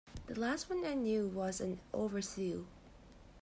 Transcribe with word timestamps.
The 0.25 0.33
last 0.39 0.67
one 0.67 0.83
I 0.83 0.95
knew 0.95 1.27
was 1.27 1.61
an 1.61 1.79
overseer. 1.93 2.63